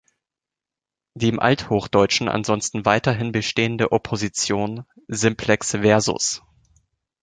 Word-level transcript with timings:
Die 1.13 1.29
im 1.29 1.39
Althochdeutschen 1.39 2.27
ansonsten 2.27 2.85
weiterhin 2.85 3.31
bestehende 3.31 3.91
Opposition 3.91 4.83
Simplex 5.07 5.75
vs. 5.75 6.41